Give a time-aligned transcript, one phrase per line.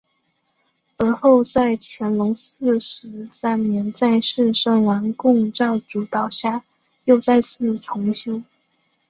[0.97, 6.63] 而后在乾隆四十三年在士绅王拱照主导下
[7.05, 8.41] 又再次重修。